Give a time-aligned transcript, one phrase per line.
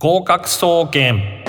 [0.00, 1.42] 合格総研。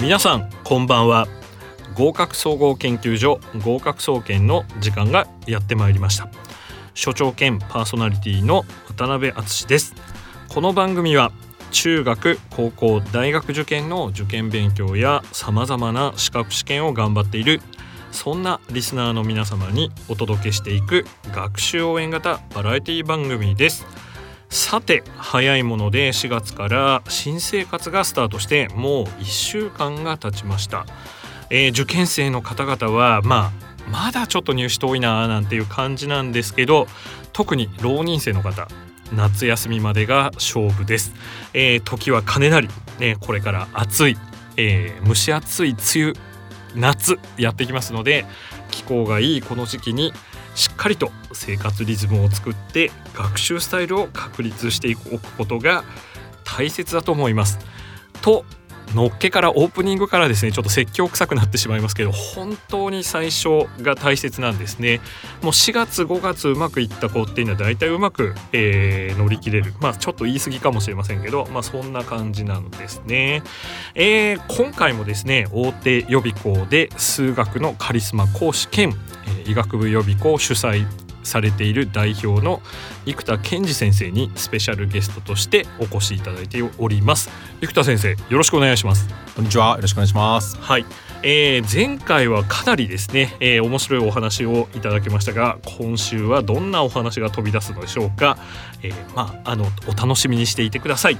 [0.00, 1.26] 皆さんこんばんは。
[1.94, 6.30] 合格総合研究所合格総研の時間がやってまいりました。
[6.94, 9.94] 所長兼パーソナリティの渡辺敦です。
[10.48, 11.32] この番組は
[11.74, 17.60] 中学高校大学受験の受験勉強やさまざまな資格試験を頑張っている
[18.12, 23.84] そんなリスナーの皆様にお届けしていく学習応援型バラエティ番組です。
[24.50, 30.86] さて早いもので4月から新生活がスタートしてもう1週間が経ちました、
[31.50, 33.52] えー、受験生の方々はま
[33.86, 36.86] あまだちょっと入試遠いななんていう感じなんですけど
[37.32, 38.68] 特に浪人生の方
[39.12, 41.12] 夏休みまでが勝負です、
[41.52, 42.68] えー、時は金なり、
[42.98, 44.16] ね、これから暑い、
[44.56, 46.12] えー、蒸し暑い梅雨
[46.74, 48.24] 夏やってきますので
[48.70, 50.12] 気候がいいこの時期に
[50.54, 55.84] しっかりと生活リズムを作って学習スタイルを確立しておくことが
[56.44, 57.58] 大切だと思います。
[58.22, 58.44] と
[58.94, 65.00] のっけからオープニングからですねちょっと説教臭くなってしまいますけど本当に最初が大切なんですね。
[65.42, 69.74] もう4月5月うまくいった子っていうのは大体うまく、えー、乗り切れる。
[69.80, 73.42] まあちょっと言い過ぎかもしれませんけどまあそんな感じなんですね、
[73.94, 78.94] えー、今回もですね大手予備校で数学のカリスマ講師兼、
[79.46, 80.86] 医学部予備校主催
[81.24, 82.62] されている代表の
[83.06, 87.30] 生田健二先生にスペシャルゲストとしてお越しいただいております。
[87.60, 89.08] 生田先生よろしくお願いします。
[89.34, 89.76] こんにちは。
[89.76, 90.56] よろしくお願いします。
[90.56, 90.84] はい
[91.26, 98.36] えー、前回はかなりですね、えー、面白いお話をいただきましたが今週はどんなお話が飛び出すのでしょうか、
[98.82, 101.18] えー、まああのお楽しみにしていてください。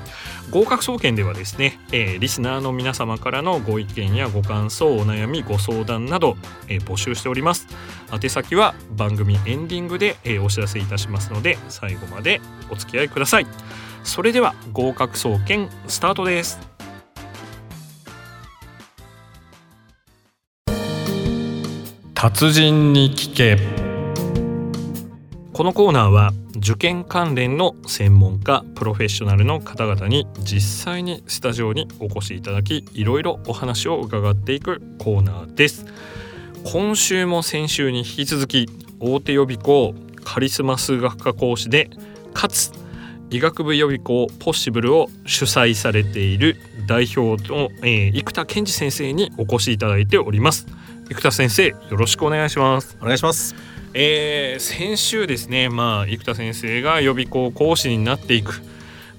[0.51, 6.37] 合格総研ではですね、え、リスナーの皆様からのご意見やご感想お悩みご相談など、
[6.69, 7.67] え、募集しております。
[8.13, 13.47] 宛先は番組エンディングで、え、お知らせいたしますので最後までお付き合いください。
[14.03, 16.74] それでは合格総研スタートです。
[22.15, 23.59] 達人に聞け。
[25.53, 35.87] このコーナーは受験関連の専門家プロフェッショナルの方々に実際にスタジオにお越しいただきいろいろお話を伺っていくコーナーです。
[36.65, 38.69] 今週も先週に引き続き
[39.01, 39.93] 大手予備校
[40.23, 41.91] カリスマ数学科講師で
[42.33, 42.73] かつ
[43.29, 50.67] 医学部予備校ポッシブルを主催されている代表の、えー、生田健二先生にお越しいただいております。
[51.11, 52.97] 生田先生よろしくお願いします。
[53.01, 53.55] お願いします。
[53.93, 58.63] えー、先週ですねまあ生田先生が予備校講師になっていく、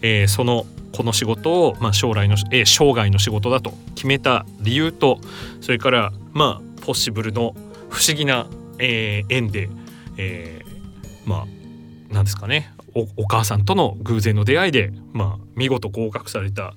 [0.01, 5.19] えー、そのこの仕事を、まあ、将来の、えー、生涯の仕事だと決めた理由と
[5.61, 7.55] それからまあポッシブルの
[7.89, 8.47] 不思議な、
[8.79, 9.69] えー、縁で、
[10.17, 12.73] えー、まあなんですかね。
[12.95, 16.73] おお母さんとの偶然の出会いで、まあ、見事合格された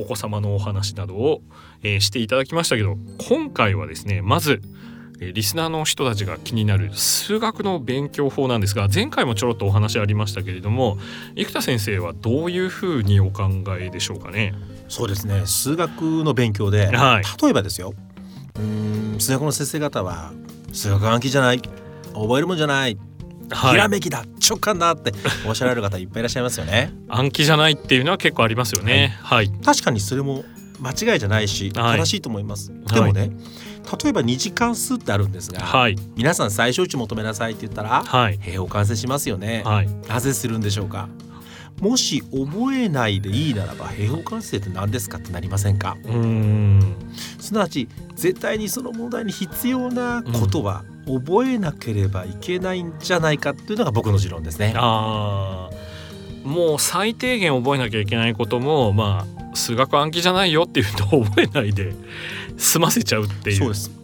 [0.00, 1.42] お子様のお話などを、
[1.82, 2.96] えー、していただきましたけど
[3.28, 4.62] 今回はですねまず
[5.20, 10.96] リスナーの人たちが気になる数学の勉強法なんですが前回もちょろっとお話ありましたけれども
[11.36, 14.54] 生田先生はどういうふうにお考えでしょうかね？
[14.88, 15.42] そうですね。
[15.44, 17.92] 数学の勉強で、はい、例えばですよ。
[18.58, 20.32] うん数学の先生方は
[20.72, 21.60] 数学暗記じゃない。
[22.14, 22.98] 覚えるもんじゃない
[23.50, 25.12] ひらめきだ直感だって
[25.46, 26.92] おっしゃられる方いっぱいいらっしゃいますよね。
[27.08, 30.44] 暗記じゃないっていうのは結構ありますよね、はい、はい、確かにそれも
[30.80, 33.30] 間違いじゃないし正しいと思います、はい、でもね、
[34.02, 41.08] 例えば二次関数ってあるんですが、はい、皆さん最小値求めなさいって言ったら、はい、平方完成しますよね、はい、なぜするんでしょうか？
[41.80, 45.96] もし覚えないでいいならば平方完成って何ですかってなりませんか？
[46.04, 46.94] うん。
[47.38, 50.84] すなわち絶対にその問題に必要なことは
[51.18, 54.74] 覚えなければいけないんじゃないかっていうのが僕の持論ですね。
[54.76, 55.70] あ
[56.44, 61.92] もう最低限覚えなきゃいけないこともまあ数学暗記じゃないよっていうと覚えないで
[62.56, 63.56] 済ませちゃうっていう。
[63.56, 64.00] そうです。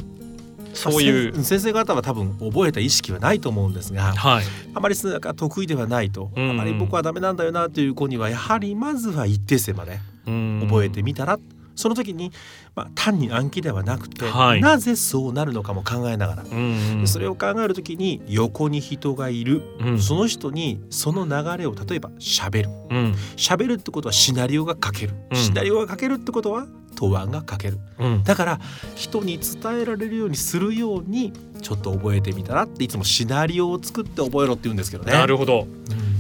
[0.75, 1.43] そういう。
[1.43, 4.45] 先生方は多分覚えた意識はないと思うんですが、はい、
[4.75, 11.39] あまり数学が得意ではないと、あまり僕はダメなんだよなという子にはやはりまずは一定数まで覚えてみたら
[11.77, 12.33] その時に、
[12.75, 22.71] まあ、単に暗記ではなくて、はい、なぜそうなるのかも考えながら、うんうん、それを考える時に横に人がいる、うん、その人にその流れを例えばしゃべる。
[23.37, 28.61] しゃべるってことはシナリオが書ける、うん、シナリオが書けるってことは答案が書ける、うん、だから
[28.95, 35.13] 人に伝えられるようにするようにちょっと覚えてみたらっていつもシナリオを作って覚えろって言うんですけどね。
[35.13, 35.67] なるほど、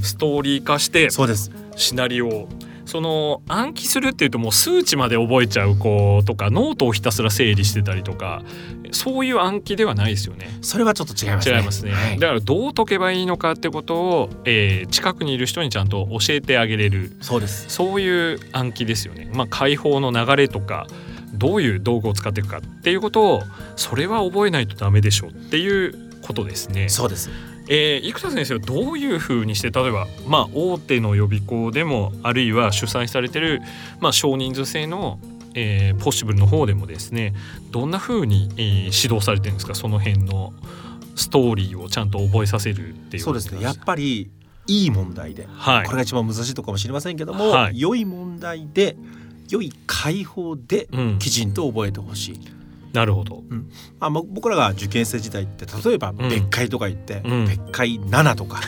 [0.03, 1.51] ストーリー化してそうです。
[1.77, 2.49] シナリオ
[2.97, 8.43] その暗記するっていうともう数値まで覚えちゃう子とかノートをひたすら整理してたりとか
[8.91, 10.49] そういう暗記ではないですよね。
[10.63, 11.59] それはちょっと違いますね。
[11.59, 11.93] 違いますね。
[11.93, 17.15] はい、だからどう解けばいいのかってことを、えー、近くにいる人にちゃんと教えてあげれる。
[17.21, 17.67] そうです。
[17.69, 19.31] そういう暗記ですよね。
[19.35, 20.87] まあ解放の流れとか。
[21.35, 23.43] どういう道具を使っていくかっていうことを
[23.75, 26.89] それは覚えないとダメでしょうっていうことですね。
[26.89, 27.29] そうです。
[27.69, 33.61] えー、生田先生はどういうふうにして例えば、まあ、大手の予備校でもあるいは主催されてる、
[34.01, 35.19] まあ、少人数制の、
[35.55, 37.35] えー、ポッシブルの方でもですね
[37.73, 38.67] どんなふうに、えー、
[39.05, 39.75] 指導されてるんですか？
[39.75, 40.53] その辺の
[41.17, 43.23] ストーリーをちゃんと覚えさせるっていう。
[43.23, 43.61] そうですね。
[43.61, 44.31] やっぱり
[44.69, 48.97] いい問題で、はい、これが一番難しいとこかもしれませんけども、はい、良い問題で
[49.49, 52.35] 良い解放できちんと覚えてほしい。
[52.35, 52.57] うん
[52.97, 53.71] なるほど、うん、
[54.01, 58.61] あ僕らが受験生時代って例えば別解とか言って、うん、別解7とか。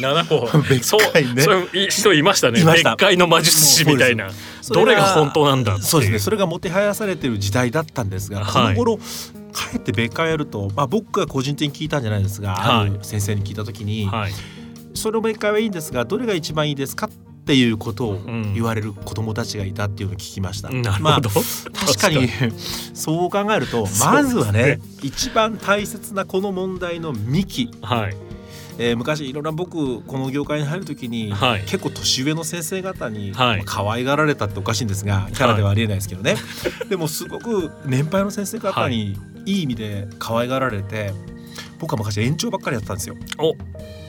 [0.00, 1.42] 7個 別解ね。
[1.42, 2.64] そういう人いましたね。
[2.64, 4.30] 別解の魔術師みたいな。
[4.70, 6.18] どれが本当なんだそうですね。
[6.18, 9.02] それがもてはやされてる時代だったんですが、この頃か
[9.74, 14.32] えって別解やると、まあ、僕が個人的に聞いたんじゃないですが、はい、先生に聞いた時に、はい、
[14.94, 17.10] その別解はいいんですがどれが一番いいですかっ
[17.46, 18.20] ていうことを
[18.54, 20.70] 言われる子どもたちがいたっていうのを聞きました。
[20.70, 21.32] うん、まあ、確
[22.00, 22.28] かに
[22.94, 28.16] そう考えるとまずはね、ね、一番大切なこの問題の幹、はい。
[28.76, 39.16] えー、昔いろんな僕この業界に入る時に、はい、結構年上の先生方に、はい、可愛がられたっておかしいんですがキャラではありえないですけどね、はい、でもすごく年配の先生方に
[39.46, 41.12] いい意味で可愛がられて
[41.84, 43.14] 僕は昔延長ばっかりやったんですよ。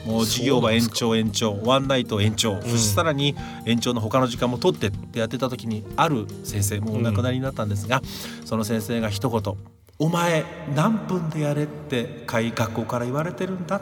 [0.06, 1.60] もう授業は延長延長。
[1.62, 3.36] ワンナイト延長、うん、そしてさらに
[3.66, 8.00] 延長の他の時間も取ってってやってた時にある先生もうお亡くなりになったんですが、
[8.40, 9.54] うん、その先生が一言
[9.98, 10.44] 「お前
[10.74, 13.78] 何分でやれって学校から言われてるんだ」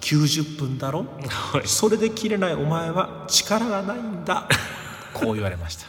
[0.00, 4.48] 90分だろ、はい、それで切れないお前は力がないんだ
[5.12, 5.86] こう言われました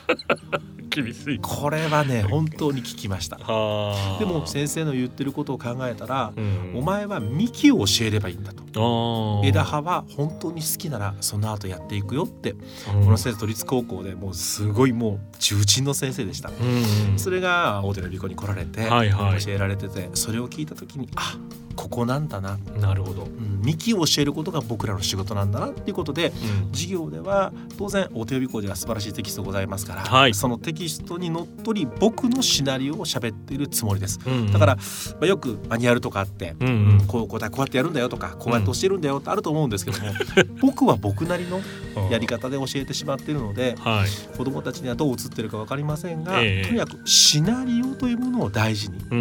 [1.02, 1.40] 厳しい。
[1.40, 3.38] これはね本当に聞きました。
[4.20, 9.42] でも先生の言ってることを考えたら、うん、お前は幹を教えればいいんだと。
[9.44, 12.56] 枝葉は本当に好きならその後やっていくよって、
[12.94, 21.38] うん、この先生都立高校でもうすごいもう重鎮の先生でした、うん、それが大手の美子に来られて、はいはい、教えられててそれを聞いた時にあ
[21.78, 22.58] ここなんだな。
[22.82, 26.34] なるほど、うん、幹を教えることが僕らの仕事なんだなっていうことで、
[26.64, 34.82] うん、授業では当然お手予備校では素晴らしいテキストございますから、はい、そのテキストにのっとり僕のシナリオを喋っているつもりです、うんうん、だから、ま
[35.22, 36.72] あ、よくマニュアルとかあって、うんう
[37.04, 40.06] ん、こうこうこうやってやるんだよとかこうやって教えるんだよってあると思うんですけども、
[40.62, 41.62] 僕は僕なりの
[42.10, 49.14] やり方で教えてしまっているので、はい、子どもたちにはどう映ってるか分かりませんが、えー、とにかくシナリオというものを大事に教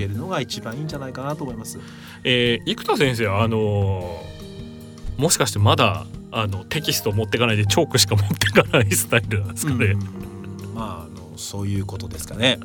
[0.00, 1.78] えるのが一番いいんじゃないかなと思います。
[1.78, 1.88] うんうん
[2.24, 9.94] えー、生田先生あのー、もしかしてまだあのテキストを持っていかないでチョークしか持っていかないスタイルなんですかね？
[10.74, 11.03] まあ
[11.36, 12.58] そういうことですかね。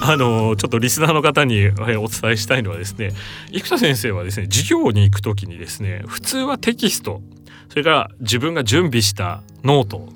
[0.00, 3.12] あのちょっとリスナーの方にお伝えしたいのはですね
[3.52, 7.22] 生田先生はですね授業に行く時にですね普通はテキスト
[7.68, 10.08] それから自分が準備したノート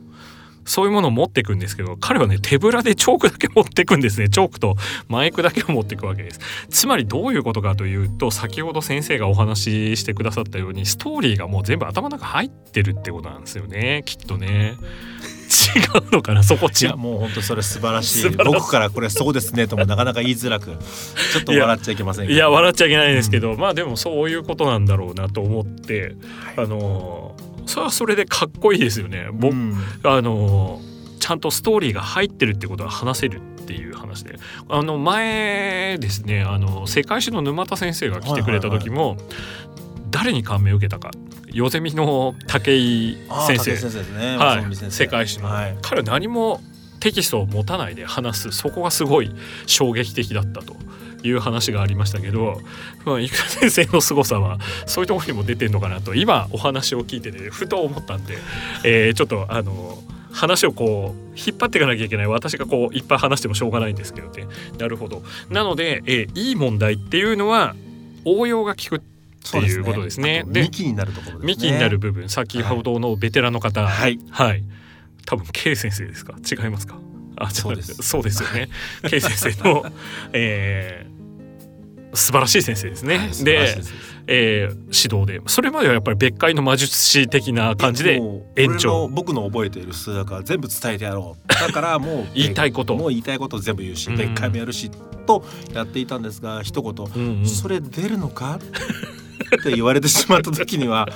[0.69, 4.29] そういうものを持っていくんですけど彼はね手ぶらでチョークだけ持っていくんですね。
[4.29, 4.76] チョークと
[5.08, 6.41] マイクだけを持っていくわけです。
[6.69, 14.02] つまりどういうことかというと先ほど先生がお話ししてくださったようにストーリーがもう全部頭の中入ってるってことなんですよね。
[14.05, 14.75] きっとね。
[16.11, 16.97] うのかなそこ違う。
[16.97, 18.31] もう本当それ素晴らしい。
[18.31, 20.77] 僕からこれそうですねともなかなか言いづらく
[21.32, 26.15] ちょっと笑っちゃいけませんいや笑っちゃいけないですけど、うん、まあでもそういうことなんだろうなと思って、
[26.56, 27.34] はい、あの
[27.67, 29.29] それはそれでかっこいいですよね。
[29.32, 30.81] 僕、うん、あの
[31.20, 34.39] ちゃんとストーリーが入ってるってことは話せるっていう話で。
[34.69, 39.17] あの前ですねあの世界史の沼田先生が来てくれた時も、
[40.10, 41.10] 誰に感銘を受けたか。
[41.53, 43.77] ヨゼミの武井先生。
[43.77, 46.60] 先生、ね、はい、世界史の、はい、彼は何も
[47.00, 49.34] テキストを持たないで話すそこがすごい
[49.67, 50.77] 衝撃的だったと。
[51.24, 52.60] いう話がありましたけど、
[53.05, 56.15] まあ、生田先生の凄さはそういうところにも出てるのかなと。
[56.15, 58.38] 今お話を聞いてて、ふと思ったんで、
[58.84, 59.98] えー、ちょっとあの
[60.31, 62.29] 話をこう引っ張っていかなきゃいけない。
[62.29, 64.46] 私がこういっぱい話してもしょうがないんですけどね。
[64.79, 65.24] なるほど。
[65.50, 67.74] なので、えー、いい問題っていうのは
[68.24, 69.18] 応用が効くって
[69.59, 70.45] いうことですね。
[70.47, 73.87] で、ね、幹になるところ、ね、幹になる部分先ほどのベテランの方。
[73.87, 74.65] はい、はい、
[75.27, 76.35] 多分 K 先生ですか？
[76.39, 76.99] 違いますか？
[77.37, 77.95] あそうです。
[78.03, 78.69] そうですよね。
[79.09, 79.87] K 先生の、
[80.33, 83.17] えー、素晴らしい先生ですね。
[83.19, 83.77] はい、で
[84.31, 85.41] えー、指導で。
[85.47, 88.21] それまではやっぱり別解の魔術師的な感じで
[88.57, 91.49] 延長僕の覚えている数学は全部伝えてやろう。
[91.49, 92.95] だからもう言いたいこと。
[92.95, 94.91] もう言いたいことを全部言うし、別解もやるし
[95.27, 98.59] とやっていたんですが一言、うんうん、それ出るのか？
[99.56, 101.08] って言われてしまった時には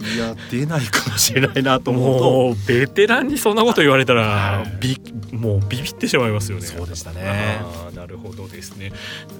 [0.00, 2.56] いや出ないかもしれないなと思うと。
[2.66, 5.00] ベテランにそんなこと言われたらび
[5.32, 6.66] もうビビってしまいますよね。
[6.66, 7.60] そうでしたね。
[7.94, 8.92] なるほどですね。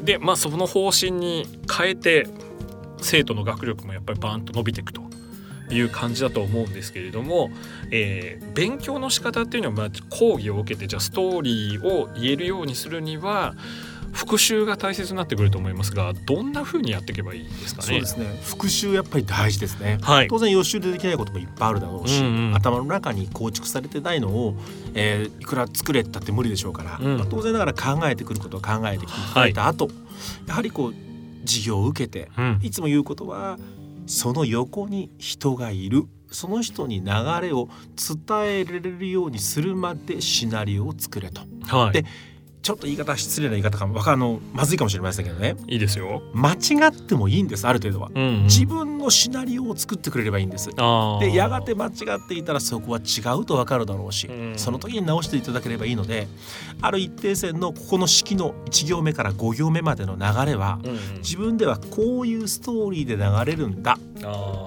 [0.04, 2.26] でまあその方針に変えて
[3.00, 5.02] 生徒の学力もやっぱりバーンと伸びていくと
[5.70, 7.50] いう感じだと思うんですけれども、
[7.90, 13.54] えー、勉強の仕方っていうのはまあ講義を受けてじゃあストーリーを言えるようにするには
[14.12, 17.86] 復習が大切になってくると思いますがどんな風にやっていけばいいですかね？
[17.86, 18.40] そうですね。
[18.42, 24.56] 復習やっぱり大事ですね、はい、当然予習でできないこともいっぱいあるだろうし、うんうん、頭の中に構築されてないのを、
[24.94, 29.12] えー、いくら作れたって無理でしょうから、うん、まあ、当然ながら考えてくることを考えてき
[29.54, 29.94] た後、はい、
[30.46, 30.94] やはりこう
[31.46, 33.58] 授業を受けて、うん、いつも言うことは
[34.06, 36.04] その横に人がいる。
[36.30, 37.10] その人に流
[37.40, 41.40] れを伝えられるようにするまでシナリオを作れと。
[41.74, 42.04] はい、で
[42.68, 44.06] ちょっと言い方失礼な言い方かも。
[44.06, 45.56] あのまずいかもしれませんけどね。
[45.68, 46.22] いいですよ。
[46.34, 50.68] 間違ってもいいんですある程度は、うんうん、自分のシナリオを作ってくれればいいんです。
[50.68, 56.28] でやがて間違っていたらそこは違うと分かるだろうし、うん、その時に直していただければいいので
[56.82, 63.98] ある一定線のここの式の1行目から5行目までの流れは、うんうん、自分ではこういうストーリーで流れるんだ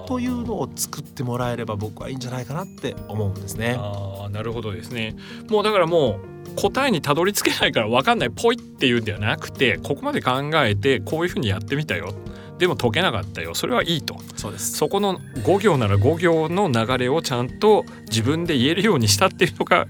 [0.08, 3.76] というのを作ってもらえれば僕はいいんじゃないかなって思うんですね。
[3.78, 5.14] あなるほどですね。
[5.48, 8.30] もうだからもう答えにたどり着けないから分かんない。
[8.30, 12.14] ぽいっていうんではなくてここまで考えてこういうふうにやってみたよ。
[12.58, 13.54] でも解けなかったよ。
[13.54, 14.16] それはいいと。
[14.36, 14.72] そうです。
[14.72, 19.86] そこの5行なら5行の流れをちゃんと自分で言えるようにしたっていうのが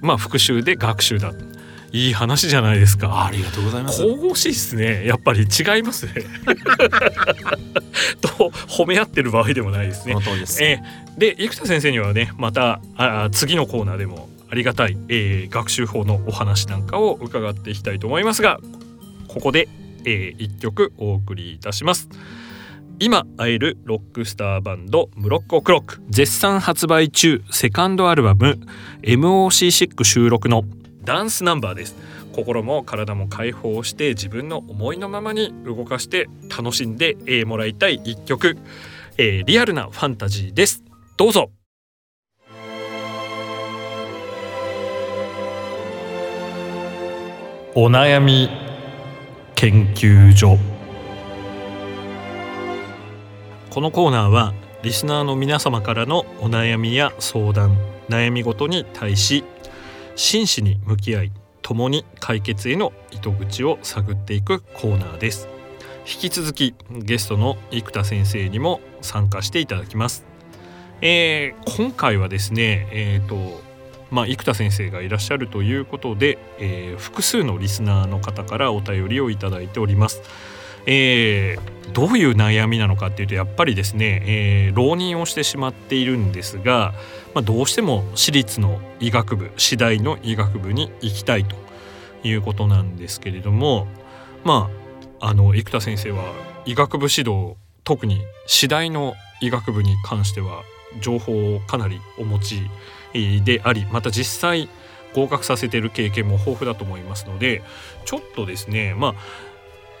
[0.00, 1.32] まあ復習で学習だ。
[1.90, 3.24] いい話じゃないですか。
[3.24, 4.02] ありがとうございます。
[4.02, 5.06] 神々しいですね。
[5.06, 6.12] やっぱり違いますね。
[8.20, 8.28] と
[8.68, 10.12] 褒め合ってる場合でもないですね。
[10.12, 18.58] その通りです、えー、で生田先生にはねまたあ次のコーナーでもありがたい、えー、学習法のお話なんかを伺っていきたいと思いますが
[19.28, 19.68] ここで、
[20.04, 22.08] えー、1曲お送りいたします。
[23.00, 28.58] 今会えるロックスターバンドムロックオクロック絶賛発売中セカンドアルバム
[29.02, 30.64] MOC6 収録の
[31.04, 31.96] ダンスナンバーです。
[32.34, 38.56] 心も体も解放して自分の思いのままに動かして楽しんで、もらいたい一曲、
[39.16, 40.84] えー、リアルなファンタジーです。
[41.16, 41.57] どうぞ。
[47.80, 48.50] お悩み
[49.54, 50.58] 研究所。
[53.70, 59.44] このコーナーはリスナーの皆様からのお悩みや相談悩み事に対し
[60.16, 61.32] 真摯に向き合い
[61.62, 65.48] 共に解決への糸口を探っていくコーナーです。
[66.00, 70.24] 引き続きゲストの生田先生にも参加していただきます、
[71.00, 73.67] えー、今回はですねえっ、ー、と
[74.10, 80.22] まあ、生田先生がいらっしゃるということで、えー、複数のリスナーの方からお便りをいただいております。
[80.90, 86.94] えー、どういう悩みなのかっていうとやっぱりですね、えー、浪人をしてしまっているんですが、
[87.34, 91.56] まあ、どうしても私立の医学部私大の医学部に行きたいと
[92.24, 93.86] いうことなんですけれども
[94.44, 94.70] ま
[95.20, 96.32] ああの生田先生は
[96.64, 100.62] 医学部指導特に私大の医学部に関しては
[101.00, 102.62] 情報をかなりお持ち
[103.44, 104.68] でありまた実際
[105.14, 107.62] 合格させてる経験も豊富だと思いますので
[108.04, 109.14] ちょっとですねまあ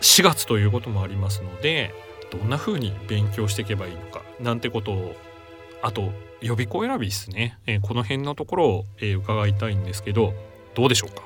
[0.00, 1.94] 4月ということもありますので
[2.30, 5.16] どんな風に勉強していけばいいのかなんてことを
[5.82, 10.34] あと予備校選びですね、えー、この辺のところを、えー、伺いたいんですけど
[10.74, 11.22] どうでしょうか？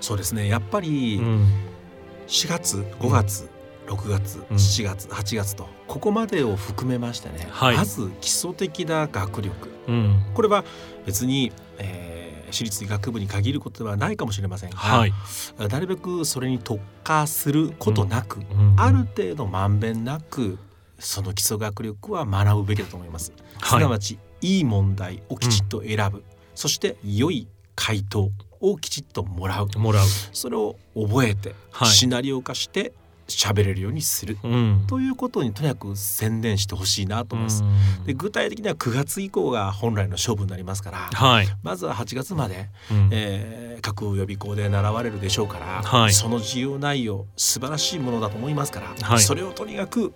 [0.00, 0.48] そうですね。
[0.48, 3.48] やっぱり4月5月、うん、
[3.88, 5.66] 6月7月8月と。
[5.86, 10.64] ここまでを含めましてね、はい、まず基礎的な学力、うん、これは
[11.06, 15.12] 別に、えー、私立医学部に限ることではないかもしれませんが、はい、
[15.58, 18.72] なるべくそれに特化することなく、うん。
[18.72, 20.58] うん、ある程度まんべんなく
[20.98, 23.32] その基礎学力は学ぶべきだと思います。
[23.60, 26.22] はい、すなわちいい問題をきちっと選ぶ、
[26.54, 28.30] そして良い回答
[28.60, 29.68] をきちっともらう。
[29.78, 30.06] もらう。
[30.32, 31.54] それを覚えて、
[31.84, 32.92] シナリオ化して
[33.28, 37.62] 喋れるようにする、うん、ということにとにかく宣伝してほしいなと思います。
[38.06, 50.14] で具体的には9月以降が本来の勝負になりますから、はい、まずは8月まで、うん、えー、各予備校で習われるでしょうから、はい、その授業内容素晴らしいものだと思いますから、はい、それをとにかく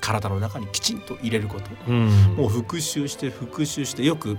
[0.00, 4.38] 体の中にきちんと入れること、うん、もう復習して復習してよく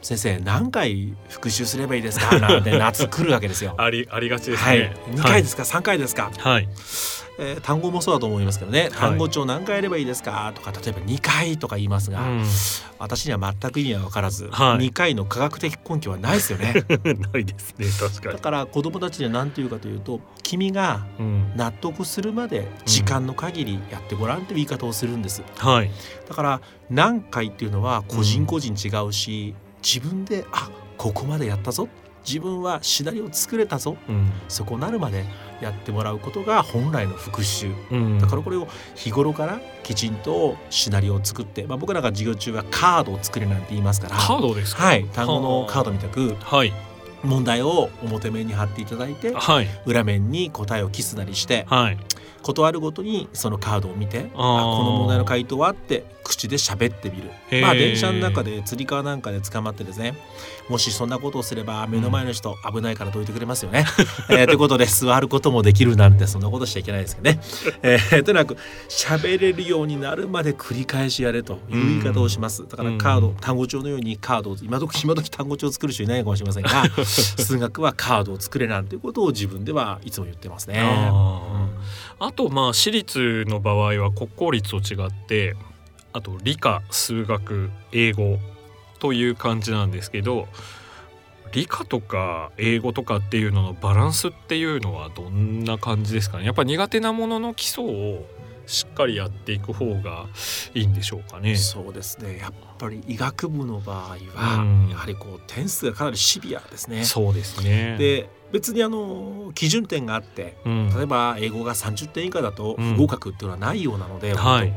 [0.00, 2.38] 先生何回復習すればいいですか？
[2.38, 3.74] なんて夏来るわけですよ。
[3.82, 4.70] ありありがちですね。
[4.70, 6.30] はい、2回ですか、はい、3回ですか？
[6.38, 6.68] はい。
[7.38, 10.52] えー、単語もそうだと思いますけどね、単語帳何回やればいいですか？
[10.54, 12.44] とか例えば2回とか言いますが、うん、
[12.98, 16.74] 私には全く意味は分からず、はい、2回の科学的根拠はないですよね。
[17.32, 18.34] ないですね確かに。
[18.34, 21.06] だから子供たちには何て言うかというと君が
[21.56, 25.42] 納得するまで時間の限りやってごらんという言い方をするんです。
[25.42, 25.90] うん、はい、
[26.28, 31.88] だから何回っていうのは個人個人違うし、うん自分であここまでやったぞ
[32.26, 35.24] 自分はシナリオを作れたぞ、うん、そこなるまで
[35.60, 44.16] やってもらうことが本来の復習、うん、だからこれを日頃からきちんとシナリオを作って、まあ、僕なんか授業中はカードを作れなんて言いますから。
[44.16, 46.72] カードですか、はい、単語のカードみたく、はい、
[47.22, 51.98] 問題を表面に貼っていただいて、はい、裏面に答えをキスなりして、はい、
[52.42, 57.30] 断るごとにそのカードを見てあこの問題の回答はって口で喋ってみる
[57.62, 60.14] まあ電車の中でつり革なんかで捕まってですね
[60.68, 63.86] もしそんなことをすれば目の前の人危ないからどいてくれますよね。
[64.28, 67.40] えー、ということで座ることもできるなんてそんなことしちゃいけないですけどね。
[67.82, 68.56] えー、とにかく
[68.88, 72.66] 喋れるようになるまで繰り返しやれという言い方をします。
[72.68, 80.78] だからカード単語帳のようにカードを今時今時単語帳を作る人いないかもしれませんが 数学はカードを作れなんていうことを自分ではいつも言ってますね。
[82.20, 85.56] あ,、あとまあ私立の場合は国公立と違って
[86.12, 88.38] あと理科数学英語
[88.98, 90.46] という感じなんですけど
[91.52, 98.26] 理科とか英語とかっていうののバランスっていうのはどんな感じですかねやっぱ苦手なものの基礎を
[98.66, 100.26] しっかりやっていく方が
[100.74, 101.56] いいんでしょうかね。
[101.56, 107.06] そうですねやっぱり医学部の場合は、やはりこう点数がかなりシビアですね。
[107.06, 114.72] そうですねで別にあの基準点があって、うん、例えば英語が30点以下だと不合格っていうのはないようなので、うんはい、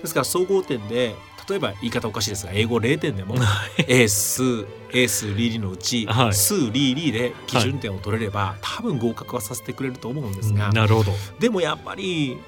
[0.00, 1.14] ですから総合点で
[1.48, 3.34] 例えば言い方おかしいですが英語0点でも
[3.78, 11.12] エースエースリリのうち、はい、数リリで基準点を取れれば、はい、多分合格はさせてくれると思うんですが、なるほど。
[11.40, 12.38] でもやっぱり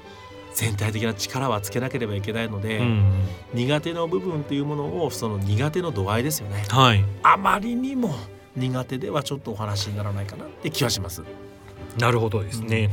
[0.55, 3.13] 全体的な力はつけなければいけないので、うん、
[3.53, 8.15] 苦手な部分というものをその苦手の度合いですよね、はい、あまりにも
[8.57, 11.23] 苦手ではちょっとお話にならないかなって気はします。
[11.99, 12.91] なるほどですね、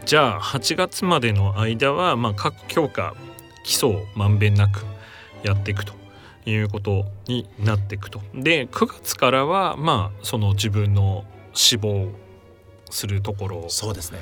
[0.00, 3.14] うん、じゃあ8月までの間は、まあ、各教科
[3.64, 4.84] 基礎をまんべんなく
[5.42, 5.94] やっていくと
[6.44, 8.20] いうことになっていくと。
[8.34, 12.08] で9月からはまあその自分の志望
[12.90, 14.18] するところそうですね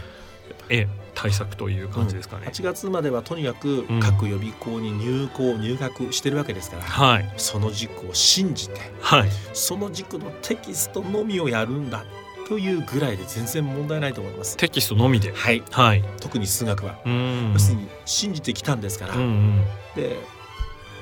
[0.68, 12.04] え対策という感じですかね、うん、8月まではとにかく各予備校に入校、入学してるわけですから、はい、その軸を信じて、はい、その軸のテキストのみをやるんだ
[12.48, 14.56] というぐらいで全然問題ないと思います。
[14.56, 15.32] テキストのみで。
[15.32, 16.98] はい、はい、特に数学は。
[17.06, 19.64] 要するに信じてきたんですから、うんうん、
[19.96, 20.18] で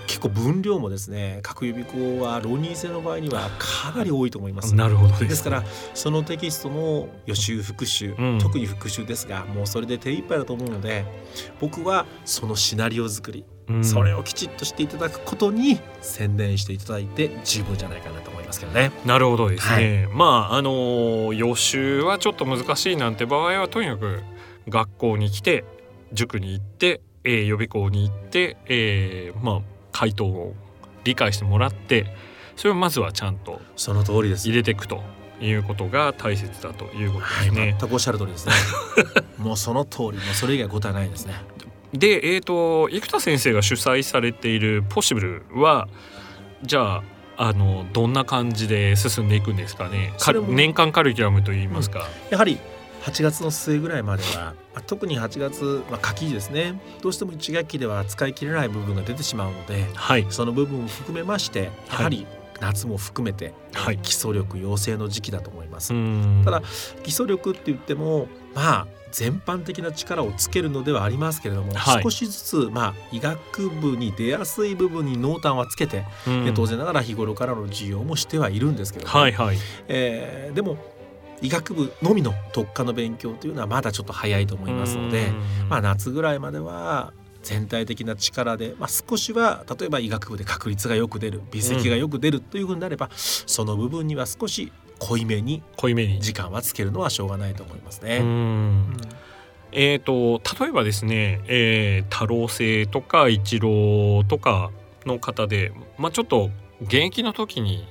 [0.07, 4.75] 結構分量もですね各予備校は浪人生の場合にはかなり多いと思います。
[4.75, 11.05] なるほどです、からそのテキストの予習復習、うん、特に復習ですがもうそれで手一杯だと思うので
[11.61, 18.93] 僕はそのシナリオ作り、うん、それをきちっとしていただくことに専念していただいて十分じゃないかなと思いますけどね。
[19.05, 24.23] なるほどですね、はい、まああの予習はちょっと難しいなんて場合はとにかく
[24.69, 25.65] 学校に来て
[26.13, 30.55] 塾に行って、えー、予備校に行って、えー、まあ回答を
[31.05, 32.07] 理解してもらって
[32.57, 35.03] それをまずはちゃんとその通りです入れていくと
[35.41, 37.61] いうことが大切だということですね。
[37.61, 38.55] はい、全くおっしゃる通りですね。
[39.39, 41.35] もうその通り、もうそれ以外答えないですね。
[41.93, 45.89] で、えっ、ー、と生田先生が主催されているポッシブルは
[46.63, 47.03] じゃあ
[47.37, 50.13] あのどんな感じで進んでいくんですかね。
[50.49, 52.01] 年間カリキュラムといいますか。
[52.01, 52.59] うん、やはり
[53.03, 54.55] 8月の末ぐらいまでは
[54.87, 56.81] 特に8月、まあ、夏季ですね。
[57.03, 62.27] どうしても1学期では使い切れない部分が出てしまうので、はい、その部分を含めましてやはり
[62.61, 65.93] 夏も含めて、はい、基礎力養成の時期だと思います。
[66.45, 66.63] ただ
[67.03, 80.79] 基礎力って言ってもまあ全般的な力をつけるのではありますけれども、はい、少しずつ、まあ、医学部に出やすい部分に濃淡はつけて、うん、当然ながら日頃からの授業もしてはいるんですけども、はいはい、えー、でも
[81.43, 85.33] 医学部のみの特化の勉強というのはまだちょっと早いと思いますので、
[85.69, 96.21] まあ、夏ぐらいまでは全体的な力で、まあ、少しは例えば医学部で確率がよく出る微積がよく出るというふうになれば、うん、その部分には少し濃いめに濃いめに。
[96.21, 98.19] 時間はつけるのはしょうがないと思いますね。
[98.19, 98.97] うん。
[99.73, 104.71] えーと、例えばですね、えー、太郎星とか一郎とか
[105.07, 106.51] の方で、まあ、ちょっと
[106.83, 107.89] 現役の時に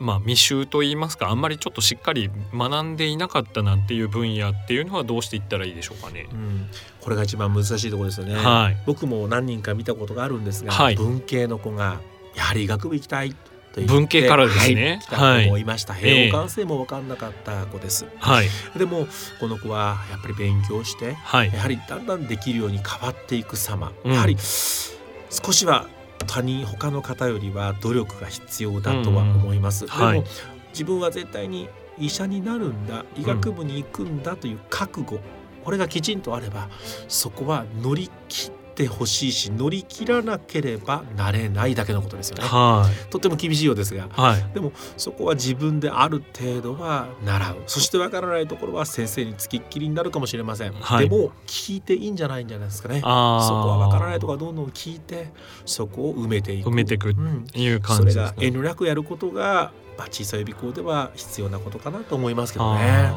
[0.00, 6.26] まあ、未習といいますかあんまりちょっとしっかり学んでいなかったなんていう分野っていうのはどうしていったらいいでしょうかね。
[6.32, 6.68] うん、
[7.00, 12.00] これが一番難しいところですよね、はい、僕も何人か見たことがあるんですが、はい、文系の子が
[12.34, 13.36] やはり医学部行きたい
[13.82, 15.00] 文系からですね。
[15.08, 15.46] はい。
[15.46, 15.94] 思いました。
[15.94, 18.06] 平方完成も分かんなかった子です。
[18.18, 18.48] はい。
[18.76, 19.08] でも
[19.40, 25.88] この子はやっぱり勉強して、はい、やはりだんだんできるように変わっていく様、うん、やはり少しは
[26.26, 29.84] 他人他の方よりは努力が必要だとは思います。
[29.84, 29.90] うん。
[29.90, 30.24] うん、でも、はい、
[30.70, 35.20] 自分は絶対に医者になるんだ医学部に行くんだという覚悟、うん、
[35.64, 36.68] これがきちんとあれば
[37.08, 42.42] そこは乗り切ってってほしいし乗り切らなければなれないだけのことですよね。
[42.42, 47.56] はい、とても厳しいようですが、はい、でもそこは自分である程度は習う。
[47.68, 52.96] そしてわからないところは先生につきっきりになるかもしれません、はい、でも聞いていいんじゃないんじゃないですかね。
[52.96, 55.32] そこはわからないところはどんどん聞いて
[55.64, 56.68] そこを埋めていく。
[56.68, 63.12] 埋めていくいう感じです、ね、それが遠慮なくやることが、まあ、小さい予備校では必要なことかなと思いますけどね。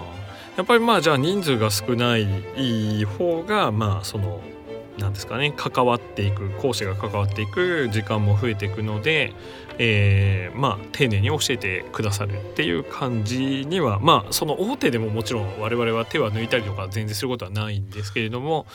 [0.55, 4.41] やっぱりまあじゃあ人数が少ない方がまあその
[4.97, 9.33] なんですかね関わっていく講師が関わっていく時間も増えていくので、
[9.77, 18.65] えー、まあ丁寧に教えてくださるっていう感じにはまあその大手でももちろん我々は手は抜いたりとか全然することはないんですけれども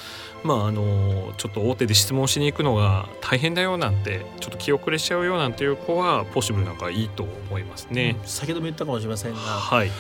[0.45, 8.17] まああのちょっと大手で質問しに行くのが大変だよなんてちょっと気遅れしちゃうよなんていう子はポッシブルなんかいいと思いますね。
[8.21, 9.91] うん、先ほども言ったかもしれませんが、はい、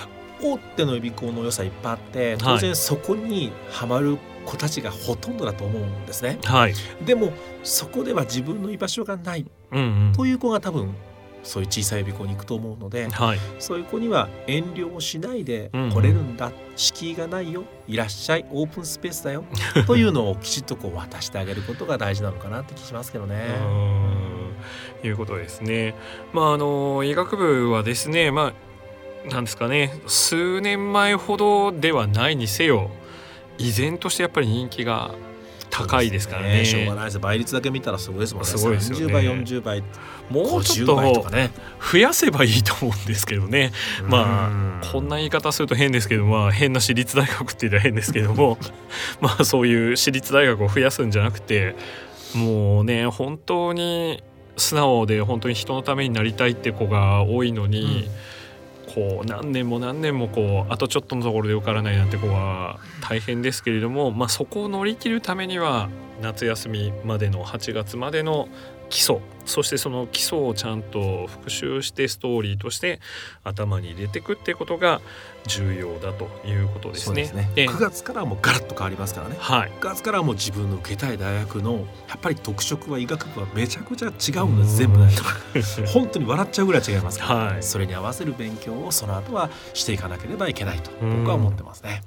[0.40, 6.38] 大手の予備校の良さいっぱいあって当然そこにはまる子たちがほとんどだと思うんですね。
[6.44, 6.74] はい、
[7.04, 9.46] でもそこでは自分の居場所がない、
[10.14, 10.94] という子が多分
[11.42, 17.64] そういう小さい予備校に行くと思うので、はい、そういう子には遠慮をしないで来れるんだ、うんうん、敷居がないよ。
[17.88, 18.46] いらっしゃい。
[18.50, 19.44] オープンスペースだよ。
[19.86, 23.48] というのをきちっとこう渡してあげることが大事なのかなって気しますけどね。
[25.02, 25.94] いうことですね。
[26.32, 28.52] まああの医学部はですねま
[29.26, 30.00] あなんですかね。
[30.06, 32.90] 数年前ほどではないにせよ
[33.58, 35.14] 依然としてやっぱり人気が
[35.72, 37.18] 高いですからね、ね、しょうがないです。
[37.18, 38.48] 倍率だけ見たらすごいですもんね。
[38.48, 39.06] すごいですよね。
[39.06, 39.82] 30倍40倍
[40.28, 41.24] もうちょっと
[41.90, 43.72] 増やせばいいと思うんですけどね。
[44.06, 44.50] ま
[44.82, 48.58] あこんな言い方すると変ですけどまあ変な私立大学って言ったら変ですけども。
[49.20, 51.74] まあそういう私立大学を増やすんじゃなくて
[52.34, 54.22] もうね本当に
[54.58, 58.32] 素直で本当に人のためになりたいって子が多いのに、うん
[58.94, 65.88] こう何年も何年もこうあとちょっとのところで受からないなんて子は大変ですけれども、まあ、そこを乗り切るためには
[66.20, 68.48] 夏休みまでの8月までの
[68.92, 69.20] 基礎。
[69.44, 73.00] そしてその基礎をちゃんと復習してストーリーとして
[73.42, 75.00] 頭に入れていくっていうことが
[75.48, 77.24] 重要だということですね。
[77.24, 77.50] すね。
[77.56, 79.36] 9月からもガラッと変わりますからね。
[79.40, 84.98] はい、9月からも自分の受けたい大学のやっぱり特色は医学部はめちゃくちゃ違うんです全部
[85.86, 92.02] 本当に笑っちゃうぐらい違いますから、はい、それに合わせる勉強をその後はしていかなければいけないと僕は思ってますね。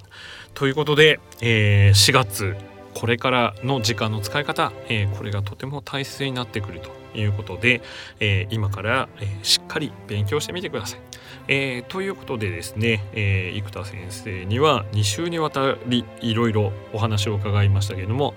[0.54, 2.56] ということで、えー、4月
[2.96, 7.82] これからの時間の使い方、えー、これがとても大切になってくるということで、
[8.20, 11.00] えー、今から、えー、しっかり勉強してみてください。
[11.48, 18.34] え、ということでですね、え生田先生には2週にわたりいろいろお話を伺いましたけれども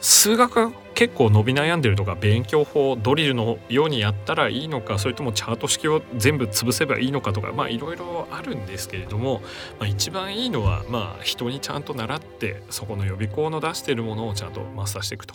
[0.00, 9.40] 数学結構伸び悩んでるとか勉強法ドリルのようにやったらいいのかそれともチャート式を全部潰せばいいのかとかまあいろいろあるんですけれども、
[9.78, 15.34] まあ、一番いいのはまあ人にちゃんと習ってそこの予備校の出してるものをちゃんとマスターしていくと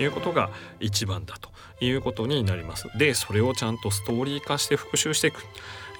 [0.00, 1.50] いうことが一番だと
[1.84, 2.86] いうことになります。
[2.96, 5.42] でそれをちゃんとストーリー化して復習していく。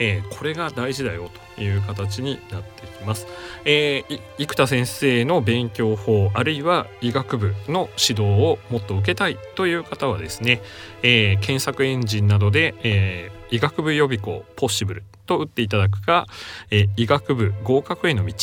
[0.03, 3.29] えー、これが大事だよという形になってきます。
[3.65, 10.61] えー、生田先生の勉強法あるいは医学部の指導をもっと受けたいという方はですね、
[11.05, 16.27] えー、検索エンジンなどで、え、医学部予備校ポッシブルと打っていただくか、
[16.73, 18.35] え、医学部合格への道、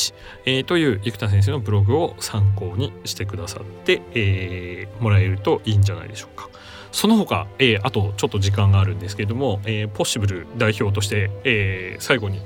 [0.45, 6.47] え、という生田先生のブログを参考にしてくださって、え、もらえるといいんじゃないでしょうか。
[6.91, 12.41] その他、えー、あとちょっと時間があるんですけれども、えー、ポッシブル代表として、えー、最後に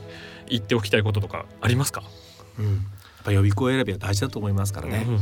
[0.48, 2.04] 言っておきたいこととかありますか、
[2.60, 2.76] うん、やっ
[3.24, 5.20] ぱ予備校選びは大事だと思いますからね、うん、いっ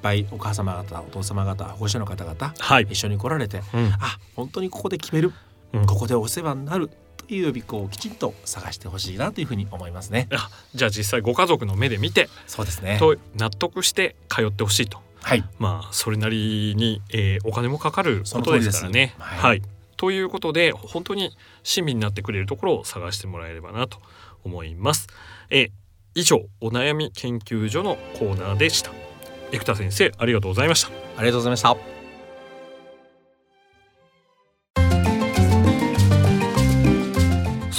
[0.00, 5.32] ぱいお母様方お父様方保護者の方々、はい、一緒に来られて、うん、あ本当にここで決める、
[5.72, 10.28] うん、ここでお世話になるという予備校をきちんと探してほしいなというふうに思いますね。
[10.32, 12.96] あじゃあ実際ご家族の目で見てそうですね。
[12.98, 19.14] と納得して通ってほしいとはい、まあそれなりに、えー、お金もかかることですからね。
[19.18, 19.62] はい、はい、
[19.96, 23.98] ということで本当に親身になってくれるところを探してもらえればなと
[24.44, 25.06] 思います。
[25.50, 25.70] えー、
[26.14, 28.90] 以上お悩み研究所のコーナーでした。
[29.52, 30.88] 生田先生ありがとうございました。
[31.16, 32.02] ありがとうございました。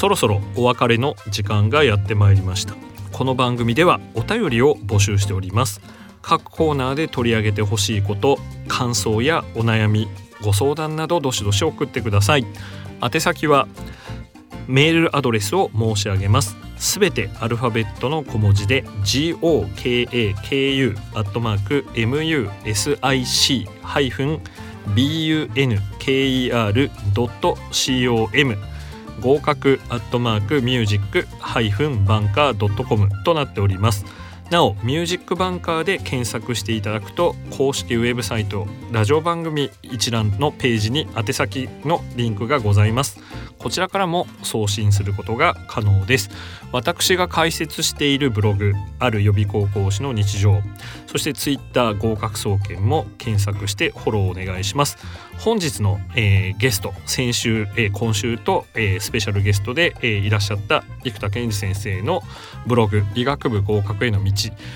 [0.03, 2.75] そろそろお別れの時間がやってまいりました
[3.13, 5.79] この番組ではお便りを募集しております
[6.23, 10.07] 各コーナーで取り上げてほしいこと感想やお悩み
[10.41, 12.45] ご相談などどしどし送ってください。
[13.01, 13.67] 宛先は
[14.67, 16.55] メールアドレスを申し上げます。
[16.77, 24.41] すべてアルファベットの小文字で GOKAKU アットマーク MUSIC ハイフン
[24.95, 25.37] BUNKER.com
[29.21, 34.05] 合格アットマークミュージックハイフンバンカー .com となっております。
[34.53, 43.19] なおミュージックバンカーで検索していただくと公式ウェブサイトラジオ番組一覧のページに宛先のリンクがございます。
[43.57, 46.29] こちらからも送信することが可能です。
[46.71, 50.61] 私が解説しているブログある予備高校師の日常
[51.07, 54.99] そしてツイッター合格総研も検索してフォローお願いします。
[55.43, 62.21] 本日の、えー、ゲスト先週、えー、今週と、えー、スペシャルゲストで、えー、いらっしゃった生田健二先生の
[62.65, 64.31] ブログ医学部合格への道。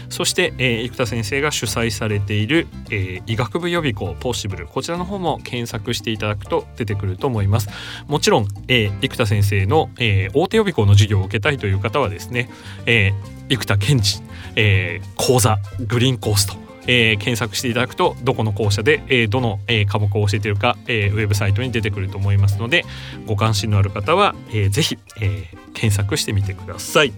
[0.10, 4.68] そして、えー、生田先生が主催されている、えー、医学部予備校ポッシブル。
[4.68, 7.70] こちらの方も検索していただくと出てくると思います。
[8.08, 12.50] もちろん、えー、生田先生の、えー、大手予備校の授業を受けたいという方はですね、
[12.86, 14.22] えー、生田健二、
[14.58, 22.86] えー、講座グリーンコーストえー、検索していただくとどこの校舎で、えー、どの、えー、科目を教えているか、えー、ウェブサイトに出てくると思いますので
[23.26, 27.14] ご関心のある方は、えー、ぜひ、えー、検索してみてください。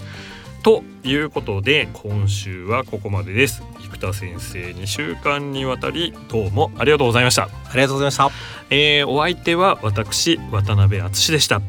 [0.62, 3.64] ということで今週はここまでです。
[3.82, 7.44] 生田先生2週間にわたりどうもありがとうございました。
[7.44, 8.30] ありがとうございました、
[8.70, 11.62] えー、お相手は私渡辺敦でした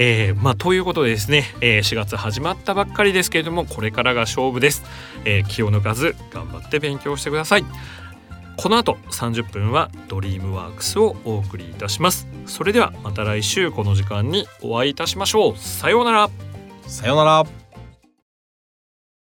[0.00, 4.84] えー、まあ、ということでですね、えー、4月始まったばっかりですけれどもこれからが勝負です、
[5.24, 7.64] えー、気を抜かず頑張って勉強してください。
[8.56, 12.26] この後30分はドリームワークスをお送りいたします。
[12.46, 15.56] それではまた来週この時間にお会いいたしましょう。
[15.56, 16.30] さようなら。
[16.86, 17.67] さようなら。